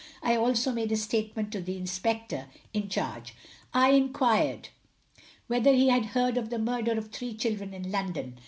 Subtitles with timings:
[0.23, 3.35] I also made a statement to the inspector in charge.
[3.71, 4.69] I inquired
[5.45, 8.39] whether he had heard of the murder of three children in London.